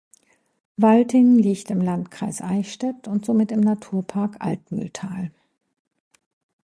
Walting 0.77 1.37
liegt 1.37 1.69
im 1.69 1.79
Landkreis 1.79 2.41
Eichstätt 2.41 3.07
und 3.07 3.23
somit 3.23 3.51
im 3.51 3.59
Naturpark 3.59 4.37
Altmühltal. 4.39 5.29